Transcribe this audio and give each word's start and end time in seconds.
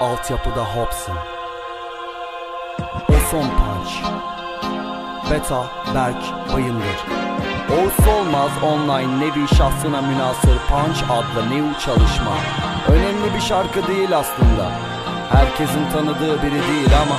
Altyapıda 0.00 0.64
Hobson. 0.64 1.16
O 3.08 3.12
son 3.30 3.42
punch 3.42 3.92
Beta 5.30 5.66
Berk 5.94 6.52
Bayındır. 6.52 7.04
Oğuz 7.72 8.08
Olmaz 8.08 8.50
online 8.62 9.20
nevi 9.20 9.48
şahsına 9.48 10.02
münasır 10.02 10.58
Punch 10.68 11.10
adlı 11.10 11.50
new 11.50 11.80
çalışma. 11.80 12.32
Önemli 12.88 13.34
bir 13.34 13.40
şarkı 13.40 13.86
değil 13.86 14.16
aslında. 14.16 14.70
Herkesin 15.30 15.90
tanıdığı 15.92 16.42
biri 16.42 16.62
değil 16.68 16.90
ama 17.02 17.16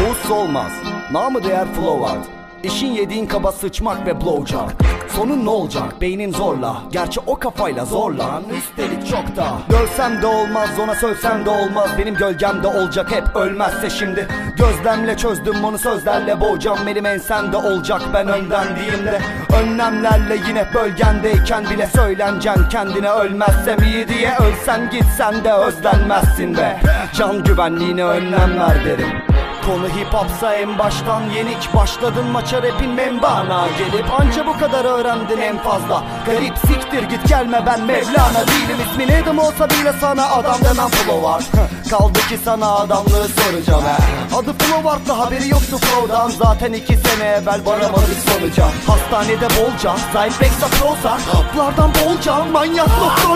Oğuz 0.00 0.30
Olmaz 0.30 0.72
Namı 1.12 1.44
değer 1.44 1.66
Flowart 1.74 2.26
İşin 2.62 2.92
yediğin 2.92 3.26
kaba 3.26 3.52
sıçmak 3.52 4.06
ve 4.06 4.20
blowjob 4.20 4.70
Sonun 5.16 5.44
ne 5.44 5.50
olacak? 5.50 6.00
Beynin 6.00 6.32
zorla. 6.32 6.82
Gerçi 6.92 7.20
o 7.26 7.38
kafayla 7.38 7.84
zorla. 7.84 8.42
Üstelik 8.56 9.06
çok 9.06 9.36
da. 9.36 9.46
Dövsem 9.70 10.22
de 10.22 10.26
olmaz 10.26 10.68
ona 10.84 10.94
sövsem 10.94 11.44
de 11.44 11.50
olmaz. 11.50 11.90
Benim 11.98 12.14
gölgemde 12.14 12.66
olacak 12.66 13.12
hep 13.12 13.36
ölmezse 13.36 13.90
şimdi. 13.90 14.28
Gözlemle 14.56 15.16
çözdüm 15.16 15.64
onu 15.64 15.78
sözlerle 15.78 16.40
boğacağım. 16.40 16.78
Benim 16.86 17.06
ensemde 17.06 17.56
olacak 17.56 18.02
ben 18.14 18.28
önden 18.28 18.76
diyeyim 18.76 19.06
de 19.06 19.20
Önlemlerle 19.62 20.36
yine 20.48 20.66
bölgendeyken 20.74 21.64
bile 21.70 21.86
söyleneceksin 21.86 22.68
Kendine 22.68 23.10
ölmezsem 23.10 23.82
iyi 23.82 24.08
diye 24.08 24.32
Ölsen 24.40 24.90
gitsen 24.90 25.44
de 25.44 25.52
özlenmezsin 25.52 26.56
be. 26.56 26.80
Can 27.14 27.44
güvenliğine 27.44 28.04
önlem 28.04 28.60
ver 28.60 28.84
derim 28.84 29.22
Konu 29.70 29.88
hip 29.88 30.14
hopsa 30.14 30.54
en 30.54 30.78
baştan 30.78 31.22
yenik 31.30 31.74
Başladın 31.74 32.26
maça 32.26 32.62
rapin 32.62 32.90
membana. 32.90 33.66
Gelip 33.78 34.20
anca 34.20 34.46
bu 34.46 34.58
kadar 34.58 34.84
öğrendin 34.84 35.40
en 35.40 35.58
fazla. 35.58 36.04
Garip 36.26 36.58
siktir 36.58 37.02
git 37.02 37.28
gelme 37.28 37.62
ben 37.66 37.80
Mevlana 37.84 38.46
değilim. 38.46 38.76
İsmin 38.90 39.08
Adam 39.08 39.38
olsa 39.38 39.70
bile 39.70 39.92
sana 40.00 40.26
adam 40.28 40.56
demem. 40.64 40.88
Flow 40.88 41.22
var. 41.22 41.44
Kaldı 41.90 42.18
ki 42.28 42.38
sana 42.44 42.74
adamlığı 42.74 43.28
soracağım. 43.28 43.84
He 43.84 44.36
Adı 44.36 44.52
Flow 44.52 44.84
haberi 45.18 45.48
yoktu 45.48 45.78
Flow'dan. 45.78 46.30
Zaten 46.30 46.72
iki 46.72 46.96
sene 46.96 47.24
evvel 47.24 47.60
varamadık 47.66 48.18
sonuca. 48.28 48.64
Hastanede 48.86 49.48
bolca 49.60 49.94
Zypexa 50.12 50.66
Proza 50.66 51.10
Haplardan 51.10 51.90
bolca. 51.94 52.44
Manyak 52.44 52.88
doktorlar 53.00 53.29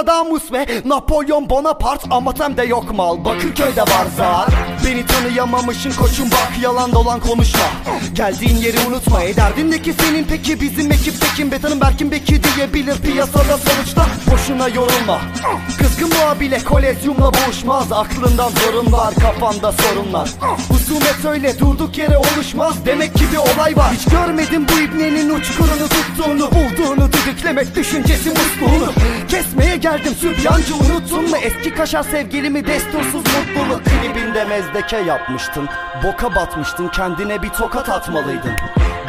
Nostradamus 0.00 0.52
ve 0.52 0.66
Napolyon 0.84 1.50
Bonaparte 1.50 2.08
Amatem'de 2.10 2.62
yok 2.62 2.94
mal. 2.94 3.24
Bakırköy'de 3.24 3.80
var 3.80 4.06
zar. 4.16 4.48
Beni 4.86 5.06
tanıyamamışın 5.06 5.92
koçum 5.92 6.30
bak 6.30 6.52
yalan 6.62 6.92
dolan 6.92 7.20
konuşma. 7.20 7.64
Geldiğin 8.12 8.56
yeri 8.56 8.76
unutma 8.88 9.22
ederdindeki 9.22 9.92
senin? 9.92 10.24
Peki 10.24 10.60
bizim 10.60 10.92
ekip 10.92 11.20
tekin 11.20 11.52
Betanın 11.52 11.80
Berkin 11.80 12.10
Beki 12.10 12.40
diyebilir 12.42 12.98
piyasada 12.98 13.58
sonuçta. 13.58 14.06
Boşuna 14.32 14.68
yorulma. 14.68 15.20
Kızgın 15.78 16.08
muhabile 16.08 16.58
kolezyumla 16.64 17.32
boğuşmaz 17.34 17.92
Aklından 17.92 18.50
zorun 18.50 18.92
var 18.92 19.14
kafanda 19.14 19.72
sorunlar. 19.72 20.30
Husumet 20.68 21.24
öyle 21.24 21.58
durduk 21.58 21.98
yere 21.98 22.16
oluşmaz. 22.18 22.74
Demek 22.86 23.14
ki 23.14 23.24
bir 23.32 23.38
olay 23.38 23.76
var. 23.76 23.92
Hiç 23.92 24.04
görmedim 24.04 24.66
bu 24.68 24.80
ibnenin 24.80 25.30
uçkurunu 25.30 25.88
tuttuğunu 25.88 26.50
Bulduğunu 26.80 27.08
düdüklemek 27.12 27.76
düşüncesi 27.76 28.30
musluğunu 28.30 28.92
Kesmeye 29.28 29.76
geldim 29.76 30.14
sübyancı 30.14 30.74
unuttun 30.74 31.30
mu? 31.30 31.36
Eski 31.42 31.74
kaşar 31.74 32.02
sevgilimi 32.02 32.66
destursuz 32.66 33.14
mutluluk 33.14 33.82
Klibinde 33.84 34.44
mezdeke 34.44 34.96
yapmıştın 34.96 35.68
Boka 36.04 36.34
batmıştın 36.34 36.88
kendine 36.88 37.42
bir 37.42 37.48
tokat 37.48 37.88
atmalıydın 37.88 38.52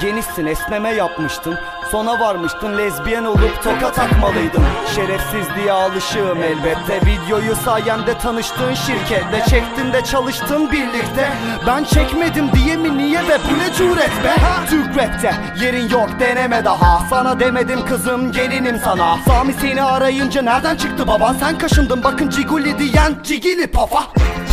Genişsin 0.02 0.46
esneme 0.46 0.90
yapmıştın. 0.90 1.58
Sona 1.92 2.20
varmıştın 2.20 2.78
lezbiyen 2.78 3.24
olup 3.24 3.64
toka 3.64 3.92
takmalıydın 3.92 4.64
Şerefsizliğe 4.96 5.72
alışığım 5.72 6.44
elbette. 6.44 7.02
Videoyu 7.06 7.56
sayende 7.56 8.18
tanıştığın 8.18 8.74
şirketle 8.74 9.44
Çektin 9.50 9.94
de 9.94 10.04
çalıştın 10.04 10.72
birlikte. 10.72 11.30
Ben 11.68 11.84
çekmedim 11.84 12.52
diye 12.54 12.76
mi 12.76 12.98
niye 12.98 13.20
ve 13.20 13.38
bu 13.52 13.60
ne 13.60 13.74
cüret 13.74 14.24
be? 14.24 14.36
Türk 14.70 14.98
rapte 14.98 15.36
yerin 15.62 15.90
yok 15.90 16.10
deneme 16.20 16.66
daha. 16.66 17.06
Sana 17.10 17.40
demedim 17.40 17.86
kızım 17.86 18.32
gelinim 18.32 18.80
sana. 18.84 19.18
Sami 19.28 19.54
seni 19.54 19.84
arayınca 19.84 20.42
nereden 20.42 20.76
çıktı 20.76 21.08
baban? 21.08 21.34
Sen 21.40 21.58
kaşındın 21.58 22.04
bakın 22.04 22.30
ciguli 22.30 22.80
diyen 22.80 23.16
cigili 23.24 23.68
pafa. 23.68 24.04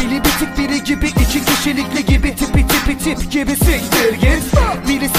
Dili 0.00 0.19
bitik 0.25 0.59
biri 0.59 0.84
gibi 0.84 1.06
iki 1.06 1.44
kişilikli 1.44 2.04
gibi 2.04 2.36
Tipi 2.36 2.66
tipi 2.66 2.98
tip 2.98 3.32
gibi 3.32 3.56
siktir 3.56 4.12
git 4.12 4.47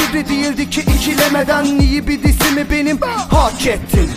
Sivri 0.09 0.29
değildi 0.29 0.69
ki 0.69 0.81
ikilemeden 0.81 1.65
iyi 1.65 2.07
bir 2.07 2.23
disimi 2.23 2.71
benim. 2.71 2.99
Hak 3.31 3.67
ettin. 3.67 4.09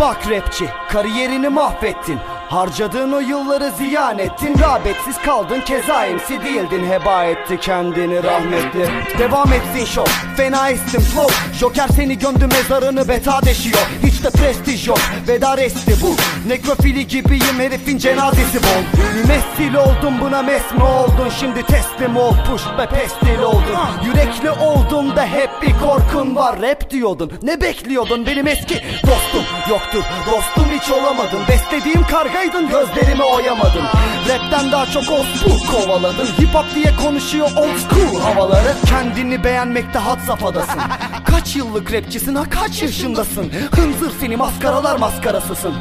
Bak 0.00 0.30
rapçi 0.30 0.68
kariyerini 0.88 1.48
mahvettin 1.48 2.18
Harcadığın 2.50 3.12
o 3.12 3.20
yılları 3.20 3.70
ziyan 3.70 4.18
ettin 4.18 4.58
Rağbetsiz 4.58 5.18
kaldın 5.24 5.60
keza 5.60 6.06
MC 6.06 6.44
değildin 6.44 6.90
Heba 6.90 7.24
etti 7.24 7.58
kendini 7.60 8.22
rahmetli. 8.22 8.88
Devam 9.18 9.52
etsin 9.52 9.84
show 9.84 10.12
Fena 10.36 10.70
estim 10.70 11.00
flow. 11.00 11.34
Joker 11.58 11.88
seni 11.88 12.18
gömdü 12.18 12.46
mezarını 12.46 13.08
beta 13.08 13.42
deşiyor. 13.42 13.86
Hiç 14.02 14.24
de 14.24 14.30
prestij 14.30 14.88
yok 14.88 14.98
Veda 15.28 15.56
resti 15.56 15.94
bu. 16.02 16.14
Nekrofili 16.48 17.06
gibiyim 17.06 17.58
herifin 17.58 17.98
cenazesi 17.98 18.58
bol. 18.62 19.02
Mümessil 19.14 19.74
oldum 19.74 20.14
buna 20.20 20.42
mes 20.42 20.72
mi 20.72 20.82
oldun. 20.82 21.28
Şimdi 21.40 21.62
teslim 21.62 22.16
ol 22.16 22.34
push 22.50 22.62
ve 22.78 22.86
pestil 22.86 23.42
oldun. 23.42 23.78
Yürekli 24.04 24.50
oldum 24.50 25.16
da 25.16 25.26
hep 25.26 25.50
bir 25.62 25.72
korkun 25.78 26.36
var. 26.36 26.62
Rap 26.62 26.90
diyordun 26.90 27.32
ne 27.42 27.60
bekliyordun? 27.60 28.26
Benim 28.26 28.46
eski 28.46 28.74
dostum 29.02 29.44
Yoktur. 29.70 30.04
Dostum 30.30 30.70
hiç 30.72 30.90
olamadın. 30.90 31.40
Beslediğim 31.48 32.02
kargaydın 32.40 32.68
gözlerimi 32.68 33.22
oyamadın 33.22 33.82
Rapten 34.28 34.72
daha 34.72 34.86
çok 34.86 35.02
old 35.02 35.24
school 35.24 35.58
kovaladın 35.66 36.26
Hip 36.26 36.54
hop 36.54 36.64
diye 36.74 36.96
konuşuyor 36.96 37.50
old 37.56 37.78
school 37.78 38.20
havaları. 38.20 38.74
Kendini 38.86 39.44
beğenmekte 39.44 39.98
had 39.98 40.20
safhadasın 40.20 40.80
Kaç 41.24 41.56
yıllık 41.56 41.92
rapçisin 41.92 42.34
ha 42.34 42.44
kaç 42.50 42.82
yaşındasın? 42.82 43.52
Hınzır 43.76 44.12
seni 44.20 44.36
maskaralar 44.36 44.96
maskarasısın 44.96 45.74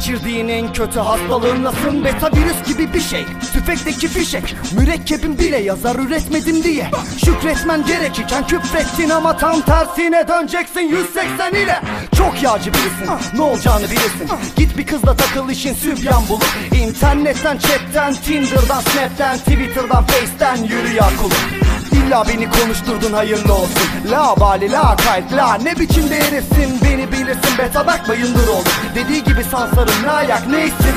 Geçirdiğin 0.00 0.48
en 0.48 0.72
kötü 0.72 1.00
hastalığın 1.00 1.64
nasıl? 1.64 2.04
Beta 2.04 2.30
virüs 2.36 2.68
gibi 2.68 2.94
bir 2.94 3.00
şey. 3.00 3.24
Tüfekteki 3.52 4.08
fişek 4.08 4.56
Mürekkebin 4.72 5.38
bile 5.38 5.56
yazar 5.56 5.96
üretmedim 5.96 6.62
diye. 6.62 6.90
Şükretmen 7.24 7.86
gerekirken 7.86 8.46
küfrettin 8.46 9.10
ama 9.10 9.36
tam 9.36 9.60
tersine 9.60 10.28
döneceksin 10.28 10.80
180 10.80 11.52
ile. 11.54 11.80
Çok 12.18 12.42
yağcı 12.42 12.72
birisin. 12.72 13.36
Ne 13.36 13.42
olacağını 13.42 13.84
bilirsin. 13.84 14.28
Git 14.56 14.78
bir 14.78 14.86
kızla 14.86 15.16
takıl 15.16 15.50
işin 15.50 15.74
sübyan 15.74 16.22
bulup 16.28 16.44
İnternetten 16.74 17.58
chatten 17.58 18.14
Tinder'dan 18.14 18.80
Snap'ten 18.80 19.38
Twitter'dan 19.38 20.04
Face'ten 20.06 20.56
yürü 20.56 20.94
ya 20.94 21.08
kulum 21.22 21.70
İlla 22.10 22.28
beni 22.28 22.50
konuşturdun 22.50 23.12
hayırlı 23.12 23.54
olsun. 23.54 23.82
La 24.10 24.34
bali 24.40 24.72
la 24.72 24.96
kayıt 24.96 25.32
la 25.32 25.54
ne 25.54 25.78
biçimde 25.78 26.22
herifsin 26.22 26.80
Beni 26.84 27.12
bilirsin 27.12 27.58
beta 27.58 27.86
bak 27.86 28.08
bayındır 28.08 28.48
oldum 28.48 28.72
Dediği 28.94 29.24
gibi 29.24 29.44
sansarım 29.44 29.94
ne 30.04 30.10
ayak 30.10 30.46
neysin? 30.46 30.94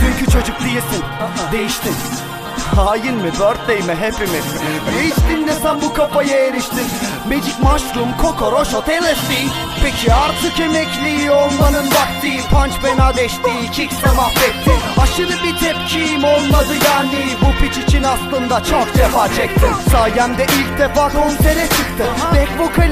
Dünkü 0.00 0.32
çocuk 0.32 0.60
değilsin 0.60 1.04
Değiştin 1.52 1.94
Hain 2.74 3.14
mi 3.14 3.30
birthday 3.32 3.82
mi 3.82 3.94
hepimiz? 4.00 4.44
Değiştin 4.94 5.46
de 5.46 5.52
sen 5.62 5.80
bu 5.82 5.92
kafaya 5.92 6.46
eriştin? 6.46 6.86
Magic 7.28 7.54
mushroom 7.62 8.16
kokoroş 8.22 8.68
LSD 8.74 9.32
Peki 9.82 10.14
artık 10.14 10.60
emekli 10.60 11.30
olmanın 11.30 11.86
vakti. 11.86 12.40
Punch 12.50 12.74
fena 12.82 13.16
deşti 13.16 13.70
kickse 13.72 14.06
mahvetti. 14.16 14.70
Aşırı 15.02 15.32
bir 15.44 15.56
tepkim 15.56 16.24
olmadı 16.24 16.74
yani. 16.84 17.24
Bu 17.42 17.64
piç 17.64 17.78
için 17.78 18.02
aslında 18.02 18.64
çok 18.64 18.94
defa 18.94 19.28
çektim. 19.28 19.70
Sayemde 19.92 20.44
ilk 20.44 20.78
defa 20.78 21.08
konsere 21.08 21.62
çıktı 21.68 22.04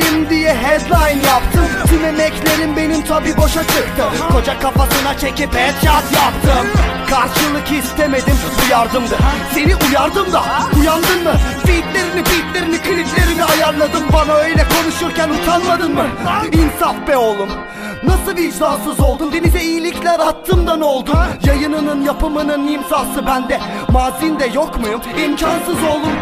Vokalim 0.04 0.31
diye 0.31 0.54
headline 0.54 1.26
yaptım. 1.26 1.65
Tüm 1.87 2.04
emeklerim 2.04 2.76
benim 2.76 3.04
tabi 3.04 3.37
boşa 3.37 3.62
çıktı 3.62 4.04
Koca 4.32 4.59
kafasına 4.59 5.19
çekip 5.19 5.54
headshot 5.54 6.12
yaptım. 6.15 6.66
Karşılık 7.10 7.84
istemedim 7.84 8.34
bu 8.59 8.72
yardımdı 8.72 9.18
Seni 9.54 9.74
uyardım 9.77 10.33
da 10.33 10.42
uyandın 10.80 11.22
mı? 11.22 11.33
Beatlerini 11.68 12.24
beatlerini 12.27 12.78
kliplerini 12.78 13.45
ayarladım. 13.45 14.03
Bana 14.12 14.33
öyle 14.33 14.65
konuşurken 14.68 15.28
utanmadın 15.30 15.95
mı? 15.95 16.06
İnsaf 16.53 17.09
be 17.09 17.16
oğlum. 17.16 17.48
Nasıl 18.04 18.36
vicdansız 18.36 19.01
oldun? 19.01 19.33
Denize 19.33 19.62
iyilikler 19.62 20.21
attım 20.21 20.66
da 20.66 20.77
ne 20.77 20.84
oldu? 20.84 21.12
Yayınının 21.47 22.03
yapımının 22.03 22.68
imzası 22.68 23.27
bende. 23.27 23.60
Mazinde 23.89 24.47
yok 24.54 24.80
muyum? 24.80 25.01
İmkansız 25.24 25.83
oğlum 25.83 26.12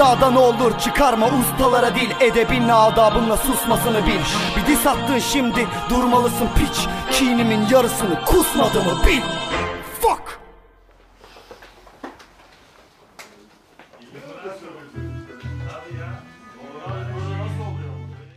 Ne 0.00 0.38
olur 0.38 0.78
çıkarma 0.78 1.26
ustalara 1.26 1.94
dil. 1.94 2.10
Edebinle 2.20 2.72
adabınla 2.72 3.36
susmasını 3.36 4.06
bil. 4.06 4.20
Bir 4.56 4.66
diss 4.66 4.86
attın 4.86 5.18
şimdi 5.18 5.66
durmalısın 5.90 6.48
piç. 6.56 6.86
Kinimin 7.10 7.66
yarısını 7.70 8.24
kusmadığımı 8.24 9.06
bil 9.06 9.22